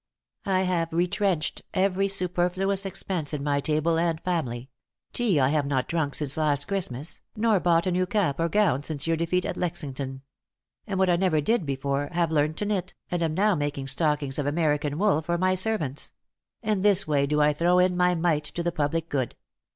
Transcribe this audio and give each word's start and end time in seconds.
I 0.47 0.61
have 0.61 0.93
retrenched 0.93 1.61
every 1.75 2.07
superfluous 2.07 2.87
expense 2.87 3.35
in 3.35 3.43
my 3.43 3.59
table 3.59 3.99
and 3.99 4.19
family; 4.21 4.71
tea 5.13 5.39
I 5.39 5.49
have 5.49 5.67
not 5.67 5.87
drunk 5.87 6.15
since 6.15 6.37
last 6.37 6.67
Christmas, 6.67 7.21
nor 7.35 7.59
bought 7.59 7.85
a 7.85 7.91
new 7.91 8.07
cap 8.07 8.39
or 8.39 8.49
gown 8.49 8.81
since 8.81 9.05
your 9.05 9.15
defeat 9.15 9.45
at 9.45 9.57
Lexington; 9.57 10.23
and 10.87 10.97
what 10.97 11.11
I 11.11 11.17
never 11.17 11.39
did 11.39 11.67
before, 11.67 12.09
have 12.13 12.31
learned 12.31 12.57
to 12.57 12.65
knit, 12.65 12.95
and 13.11 13.21
am 13.21 13.35
now 13.35 13.53
making 13.53 13.85
stockings 13.85 14.39
of 14.39 14.47
American 14.47 14.97
wool 14.97 15.21
for 15.21 15.37
my 15.37 15.53
servants; 15.53 16.13
and 16.63 16.81
this 16.81 17.07
way 17.07 17.27
do 17.27 17.39
I 17.39 17.53
throw 17.53 17.77
in 17.77 17.95
my 17.95 18.15
mite 18.15 18.45
to 18.55 18.63
the 18.63 18.71
public 18.71 19.07
good. 19.07 19.35